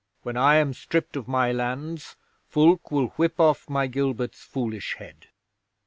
[0.23, 2.15] When I am stripped of my lands
[2.49, 5.27] Fulke will whip off my Gilbert's foolish head.